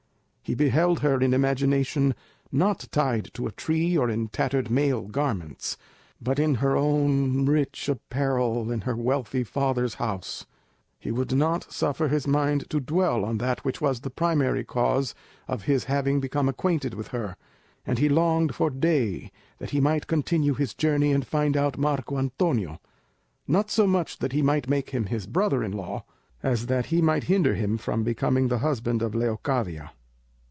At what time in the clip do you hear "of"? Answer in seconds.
15.47-15.61, 29.01-29.15